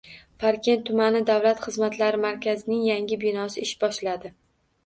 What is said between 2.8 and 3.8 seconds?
yangi binosi ish